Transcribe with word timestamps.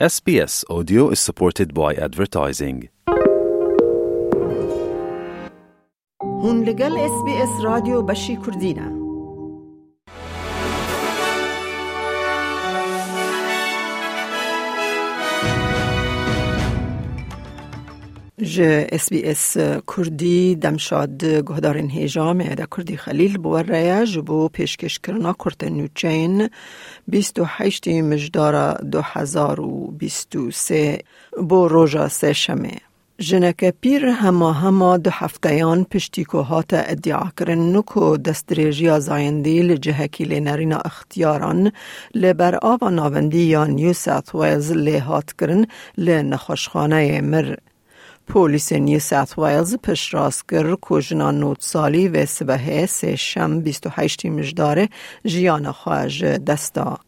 SBS 0.00 0.64
Audio 0.68 1.10
is 1.10 1.20
supported 1.20 1.72
by 1.72 1.94
advertising. 1.94 2.88
هون 6.22 6.64
لگل 6.64 6.96
اس 6.96 7.24
بی 7.24 7.32
اس 7.42 7.64
رادیو 7.64 8.02
بشی 8.02 8.36
کردینه 8.36 9.02
ج 18.44 18.60
اس 18.92 19.08
بی 19.08 19.22
اس 19.22 19.56
کردی 19.96 20.54
دمشاد 20.54 21.24
گهدارین 21.24 21.90
هیجام 21.90 22.40
ادا 22.40 22.66
کردی 22.76 22.96
خلیل 22.96 23.38
بوره 23.38 24.06
جبو 24.06 24.48
پیشکش 24.48 24.98
کرنا 24.98 25.32
کرت 25.32 25.64
نوچین 25.64 26.50
28 27.08 27.88
مجدار 27.88 28.82
2023 28.82 30.98
بو 31.48 31.68
روژا 31.68 32.08
سه 32.08 32.32
شمه 32.32 32.76
جنک 33.18 33.74
پیر 33.80 34.06
هما 34.06 34.52
هما 34.52 34.96
دو 34.96 35.10
هفتهیان 35.10 35.84
پشتی 35.84 36.24
که 36.24 36.38
هات 36.38 36.72
ادعا 36.72 37.30
کرن 37.38 37.76
نکو 37.76 38.16
دستریجی 38.16 39.00
زایندی 39.00 39.62
لجهکی 39.62 40.24
لنرینا 40.24 40.78
اختیاران 40.78 41.72
لبر 42.14 42.58
آوا 42.62 42.90
ناوندی 42.90 43.42
یا 43.42 43.66
نیو 43.66 43.92
ساث 43.92 44.34
ویلز 44.34 44.72
لحات 44.72 45.32
کرن 45.32 45.66
لنخوشخانه 45.98 47.20
مر. 47.20 47.56
پولیس 48.28 48.72
نیو 48.72 48.98
ساث 48.98 49.38
ویلز 49.38 49.76
پش 49.82 50.14
راست 50.14 50.48
کر 50.48 50.74
کجنا 50.74 51.30
نوت 51.30 51.62
سالی 51.62 52.08
و 52.08 52.26
سبه 52.26 52.86
سه 52.86 53.16
شم 53.16 53.60
28 53.60 54.26
مجدار 54.26 54.88
جیان 55.26 55.72
خواج 55.72 56.24
دستا. 56.24 56.98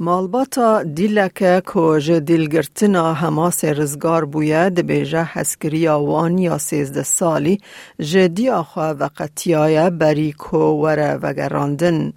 مالباتا 0.00 0.82
دیلکه 0.82 1.62
کج 1.66 2.10
دیلگرتنا 2.12 3.14
حماس 3.14 3.64
رزگار 3.64 4.24
بویه 4.24 4.70
دبیجه 4.70 5.24
حسکری 5.24 5.86
وان 5.86 6.38
یا 6.38 6.58
سیزده 6.58 7.02
سالی 7.02 7.58
جدی 8.00 8.48
آخوا 8.48 8.94
وقتیای 8.94 9.90
بری 9.90 10.32
کو 10.32 10.58
وره 10.58 11.14
وگراندن. 11.14 12.12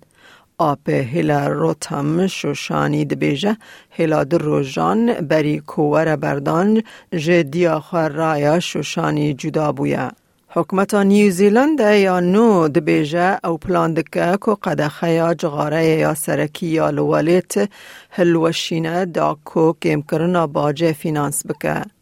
آپ 0.59 0.89
هلا 0.89 1.47
روتم 1.47 2.27
شوشانی 2.27 3.05
دبیجه 3.05 3.57
هلا 3.91 4.23
در 4.23 4.37
روژان 4.37 5.13
بری 5.13 5.59
کوور 5.59 6.15
بردان 6.15 6.83
جدی 7.11 7.67
آخر 7.67 8.09
رایا 8.09 8.59
شوشانی 8.59 9.33
جدا 9.33 9.71
بویه. 9.71 10.11
حکمت 10.49 10.93
نیوزیلند 10.93 11.79
یا 11.79 12.19
نو 12.19 12.67
دبیجه 12.67 13.39
او 13.43 13.57
پلان 13.57 13.93
دکه 13.93 14.37
که 14.45 14.55
قدخه 14.63 15.09
یا 15.11 15.33
جغاره 15.33 15.85
یا 15.85 16.13
سرکی 16.13 16.67
یا 16.67 16.89
لولیت 16.89 17.69
هلوشینه 18.09 19.05
دا 19.05 19.37
کو 19.45 19.73
کم 19.73 20.01
کرنا 20.01 20.47
باجه 20.47 20.91
فینانس 20.93 21.45
بکه. 21.45 21.96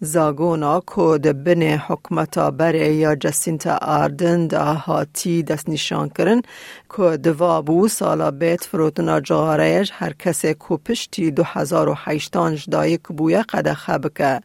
زاگونا 0.00 0.78
کو 0.86 1.04
د 1.18 1.32
بن 1.44 1.62
حکمتا 1.86 2.50
بره 2.50 2.88
یا 2.94 3.14
جسینتا 3.14 3.76
آردن 3.82 4.46
دا 4.46 4.64
هاتی 4.86 5.42
دست 5.42 5.68
نشان 5.68 6.08
کرن 6.08 6.42
کو 6.88 7.16
دوابو 7.16 7.88
سالا 7.88 8.30
بیت 8.30 8.64
فروتنا 8.64 9.20
جغارهش 9.20 9.92
هر 9.94 10.12
کسی 10.12 10.54
کو 10.54 10.76
پشتی 10.76 11.30
دو 11.30 11.42
هزار 11.42 11.88
و 11.88 11.94
حیشتانج 12.06 12.70
دایک 12.70 13.02
بویا 13.08 13.42
قده 13.42 13.74
خبکه. 13.74 14.40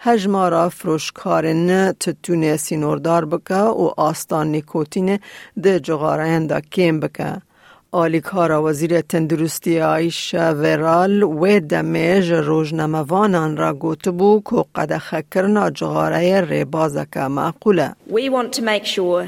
هجمارا 0.00 0.68
فروشکارن 0.68 1.92
تتونه 1.92 2.56
سینوردار 2.56 3.24
بکه 3.24 3.54
و 3.54 3.92
آستان 3.96 4.46
نیکوتین 4.46 5.18
ده 5.62 5.80
جغاره 5.80 6.46
دا 6.46 6.60
کم 6.60 7.00
بکه. 7.00 7.42
آلیکارا 7.95 8.63
وزیر 8.63 9.01
تندرستی 9.01 9.79
آیش 9.79 10.33
ورال 10.35 11.23
و 11.23 11.59
دمیج 11.59 12.31
روزنموانان 12.31 13.57
را 13.57 13.73
گوت 13.73 14.09
بو 14.09 14.41
که 14.49 14.65
قدخ 14.75 15.13
کرنا 15.31 15.69
جغاره 15.69 16.41
ریبازک 16.41 17.17
معقوله. 17.17 17.95
We 18.09 18.29
want 18.29 18.53
to 18.53 18.61
make 18.61 18.85
sure 18.85 19.27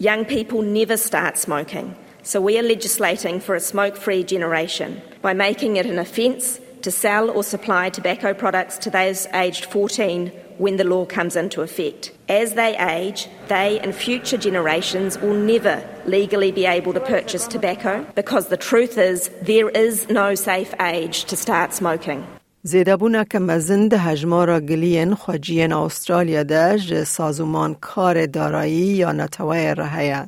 young 0.00 0.24
people 0.24 0.62
never 0.62 0.96
start 0.96 1.36
smoking. 1.38 1.94
So 2.22 2.40
we 2.40 2.58
are 2.58 2.62
legislating 2.62 3.40
for 3.40 3.54
a 3.54 3.60
smoke-free 3.60 4.24
generation 4.24 5.00
by 5.22 5.32
making 5.34 5.76
it 5.76 5.86
an 5.86 5.98
offence 5.98 6.60
to 6.82 6.90
sell 6.90 7.30
or 7.30 7.42
supply 7.42 7.90
tobacco 7.90 8.34
products 8.34 8.78
to 8.78 8.90
those 8.90 9.26
aged 9.34 9.64
14 9.64 10.30
when 10.58 10.76
the 10.76 10.84
law 10.84 11.04
comes 11.06 11.36
into 11.36 11.62
effect. 11.62 12.12
As 12.32 12.54
they 12.54 12.72
age, 12.98 13.28
they 13.48 13.70
and 13.80 13.94
future 13.94 14.36
generations 14.36 15.18
will 15.22 15.38
never 15.52 15.76
legally 16.06 16.52
be 16.52 16.66
able 16.66 16.92
to 16.92 17.00
purchase 17.00 17.46
tobacco 17.46 18.06
because 18.14 18.48
the 18.48 18.56
truth 18.70 18.98
is 18.98 19.30
there 19.42 19.70
is 19.70 20.08
no 20.08 20.34
safe 20.34 20.72
age 20.80 21.24
to 21.30 21.36
start 21.36 21.72
smoking. 21.72 22.24
زیده 22.62 22.96
بونه 22.96 23.24
که 23.24 23.38
مزن 23.38 23.88
ده 23.88 23.98
هجمارا 23.98 24.60
گلین 24.60 25.14
خواجین 25.14 25.72
استرالیا 25.72 26.42
ده 26.42 27.04
سازومان 27.04 27.74
کار 27.74 28.26
دارایی 28.26 28.72
یا 28.72 29.12
نتوه 29.12 29.56
رهیه. 29.56 30.26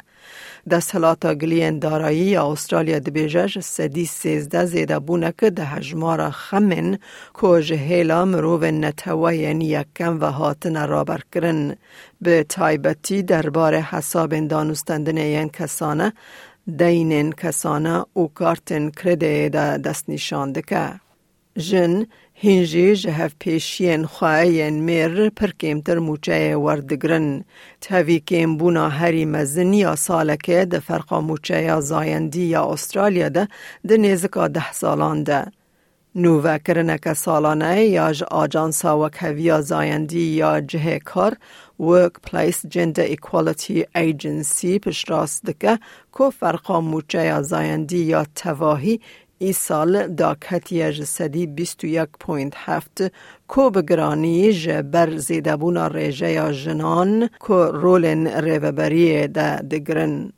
دستهلاتا 0.69 1.33
گلین 1.33 1.79
دارایی 1.79 2.17
یا 2.17 2.51
استرالیا 2.51 2.99
دبیجش 2.99 3.59
سدی 3.59 4.05
سیزده 4.05 4.65
زیده 4.65 4.99
بونه 4.99 5.33
که 5.39 5.49
ده 5.49 5.65
هجمارا 5.65 6.31
خمن 6.31 6.97
که 7.41 7.61
جهیلا 7.61 8.25
مروو 8.25 8.65
نتوین 8.65 9.61
یکم 9.61 10.19
و 10.21 10.25
هاتن 10.25 10.87
رابر 10.87 11.21
کرن 11.33 11.75
به 12.21 12.43
تایبتی 12.43 13.23
درباره 13.23 13.81
حساب 13.81 14.47
دانستندن 14.47 15.17
این 15.17 15.49
کسانه 15.49 16.13
دینن 16.77 17.31
کسانه 17.31 18.05
او 18.13 18.27
کارتن 18.33 18.89
کرده 18.89 19.49
ده 19.49 19.77
دست 19.77 20.09
نشانده 20.09 20.61
که. 20.61 21.04
جن 21.58 22.06
هنجی 22.42 22.96
جهف 22.96 23.32
پیشین 23.38 24.06
خواهین 24.06 24.82
میر 24.84 25.30
پرکیمتر 25.30 25.98
موچه 25.98 26.56
وردگرن. 26.56 27.44
تاوی 27.80 28.20
کم 28.20 28.56
بونا 28.56 28.88
هری 28.88 29.24
مزن 29.24 29.72
یا 29.72 29.96
سالکه 29.96 30.64
ده 30.64 30.78
فرقا 30.78 31.20
موچه 31.20 31.80
زایندی 31.80 32.44
یا 32.44 32.64
استرالیا 32.72 33.28
ده 33.28 33.48
ده 33.88 33.96
نیزکا 33.96 34.48
ده 34.48 34.72
سالان 34.72 35.22
ده. 35.22 35.46
نووه 36.14 36.58
کرنک 36.58 37.12
سالانه 37.12 37.84
یا 37.84 38.12
آجانسا 38.30 38.98
وکهویا 38.98 39.60
زایندی 39.60 40.20
یا 40.20 40.60
جه 40.60 40.98
کار 40.98 41.36
Workplace 41.80 42.60
Gender 42.68 43.06
Equality 43.16 43.84
Agency 43.96 44.78
پشراست 44.78 45.46
دکه 45.46 45.78
که 46.18 46.30
فرقا 46.30 46.80
موچه 46.80 47.42
زایندی 47.42 47.98
یا 47.98 48.26
تواهی 48.34 49.00
ای 49.37 49.53
سال 49.53 50.07
دا 50.07 50.35
کتیه 50.35 50.91
جسدی 50.91 51.47
بیست 51.47 51.83
و 51.83 51.87
یک 51.87 52.09
پوینت 52.19 52.53
هفت 52.55 53.03
کو 53.47 53.69
بگرانی 53.69 54.53
جبر 54.53 55.17
زیدبونا 55.17 55.87
ریجه 55.87 56.31
یا 56.31 56.51
جنان 56.51 57.29
کو 57.39 57.63
رولن 57.63 58.27
ریوبری 58.27 59.27
دا 59.27 59.55
دگرن. 59.55 60.31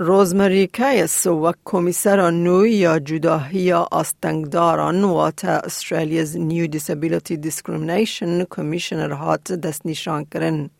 روزمری 0.00 0.66
کیس 0.66 1.26
و 1.26 1.52
کمیسر 1.64 2.30
نو 2.30 2.66
یا 2.66 2.98
جداهی 2.98 3.60
یا 3.60 3.88
آستنگداران 3.90 5.04
و 5.04 5.30
تا 5.30 5.48
استرالیاز 5.48 6.36
نیو 6.36 6.66
دیسابیلیتی 6.66 7.36
دیسکریمنیشن 7.36 8.44
کمیشنر 8.44 9.12
هات 9.12 9.52
دست 9.52 9.86
نشان 9.86 10.24
کرن. 10.24 10.70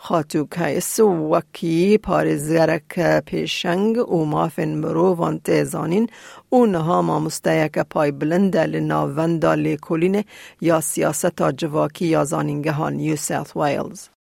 خاتو 0.00 0.44
کیس 0.44 1.00
وکی 1.00 1.98
پارزگرک 1.98 3.20
پیشنگ 3.26 3.98
او 3.98 4.24
مافن 4.24 4.74
مرو 4.74 5.14
وانت 5.14 5.64
زانین 5.64 6.06
او 6.48 6.66
نها 6.66 7.02
ما 7.02 7.18
مستیک 7.20 7.78
پای 7.78 8.10
بلند 8.10 8.56
لناوند 8.56 9.46
لیکولین 9.46 10.24
یا 10.60 10.80
سیاست 10.80 11.50
جواکی 11.50 12.06
یا 12.06 12.24
زانینگه 12.24 12.72
ها 12.72 12.90
نیو 12.90 13.16
ساث 13.16 13.56
ویلز. 13.56 14.17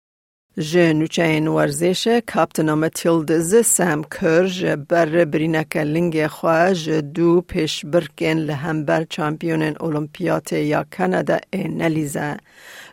جنوچین 0.60 1.48
ورزش 1.48 2.08
کاپتن 2.28 2.74
متیلدز 2.74 3.66
سام 3.66 4.04
کرج 4.04 4.66
بر 4.66 5.26
برینک 5.26 5.78
لنگ 5.78 6.28
خواج 6.28 6.90
دو 6.90 7.42
پیش 7.42 7.86
برکن 7.86 8.38
لهمبر 8.38 9.04
چامپیون 9.04 9.64
اولمپیات 9.64 10.54
یا 10.54 10.86
کانادا 10.98 11.38
نلیزه. 11.54 12.38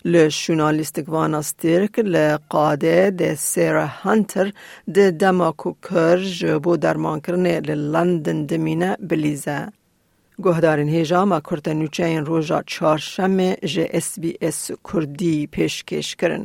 ل 0.04 0.28
ژورنالیستیک 0.28 1.08
واناستیرک 1.08 1.98
لقاده 1.98 3.10
د 3.10 3.34
سیرا 3.34 3.86
هانتر 3.86 4.50
د 4.94 4.98
دماکو 5.20 5.72
کرج 5.82 6.44
بو 6.44 6.76
درمان 6.76 7.20
کرنه 7.20 7.60
لندن 7.60 8.46
دمینه 8.46 8.96
بلیزه. 9.00 9.72
گهدارین 10.44 10.88
هیجا 10.88 11.24
ما 11.24 11.40
کرد 11.40 11.68
نوچین 11.68 12.24
روژا 12.26 12.62
چهارشنبه 12.66 13.56
ج 13.66 13.80
اس 13.90 14.18
بی 14.18 14.34
اس 14.40 14.70
کردی 14.92 15.46
پیشکش 15.46 16.16
کرن. 16.16 16.44